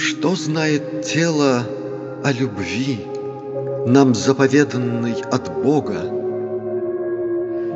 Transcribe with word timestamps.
Что 0.00 0.36
знает 0.36 1.02
тело 1.02 1.66
о 2.22 2.30
любви, 2.30 3.04
Нам 3.84 4.14
заповеданной 4.14 5.16
от 5.22 5.52
Бога? 5.60 6.02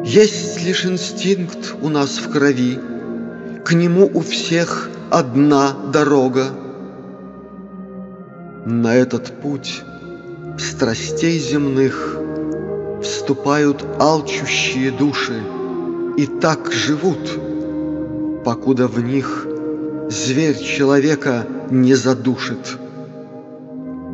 Есть 0.05 0.65
лишь 0.65 0.87
инстинкт 0.87 1.75
у 1.83 1.89
нас 1.89 2.19
в 2.19 2.31
крови, 2.31 2.79
К 3.65 3.73
нему 3.73 4.09
у 4.15 4.21
всех 4.21 4.89
одна 5.11 5.73
дорога. 5.93 6.45
На 8.67 8.95
этот 8.95 9.41
путь 9.43 9.83
страстей 10.61 11.41
земных 11.41 12.21
Вступают 13.03 13.85
алчущие 13.99 14.93
души 14.93 15.43
И 16.17 16.27
так 16.27 16.71
живут, 16.71 17.19
покуда 18.45 18.87
в 18.87 19.01
них 19.03 19.49
Зверь 20.13 20.59
человека 20.59 21.47
не 21.71 21.95
задушит. 21.95 22.77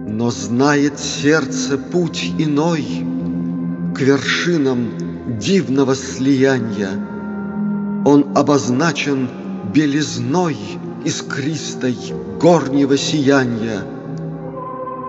Но 0.07 0.31
знает 0.31 0.97
сердце 1.01 1.77
путь 1.77 2.35
иной 2.39 3.05
К 3.97 4.01
вершинам 4.01 4.91
дивного 5.41 5.97
слияния. 5.97 6.91
Он 8.07 8.27
обозначен 8.37 9.29
белизной 9.75 10.57
Искристой 11.05 11.99
горнего 12.41 12.97
сияния. 12.97 13.81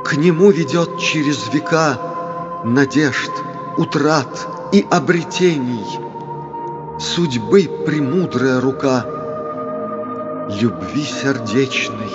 К 0.04 0.16
нему 0.18 0.50
ведет 0.50 0.98
через 0.98 1.54
века 1.54 2.00
Надежд, 2.66 3.32
утрат 3.78 4.48
и 4.74 4.84
обретений, 4.90 5.86
Судьбы 7.00 7.70
премудрая 7.86 8.60
рука, 8.60 9.19
Любви 10.50 11.04
сердечной, 11.04 12.10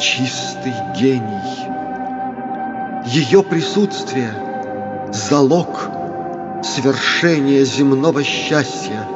чистый 0.00 0.72
гений. 0.98 1.68
Ее 3.04 3.42
присутствие— 3.42 4.32
залог 5.12 5.90
Свершения 6.62 7.64
земного 7.64 8.24
счастья, 8.24 9.06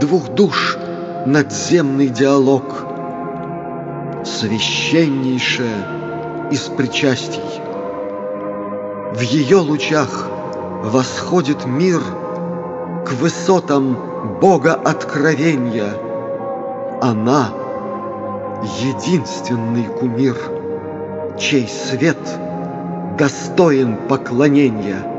Двух 0.00 0.30
душ 0.30 0.76
надземный 1.24 2.08
диалог, 2.08 2.64
Священнейшее 4.24 6.48
из 6.50 6.62
причастий. 6.62 7.60
В 9.12 9.20
ее 9.20 9.58
лучах 9.58 10.28
восходит 10.82 11.64
мир 11.64 12.00
К 13.06 13.12
высотам 13.12 14.40
Бога 14.40 14.74
откровения. 14.74 16.13
Она— 17.04 17.50
единственный 18.80 19.84
кумир, 19.84 20.34
Чей 21.38 21.68
свет 21.68 22.16
достоин 23.18 23.98
поклонения. 24.08 25.13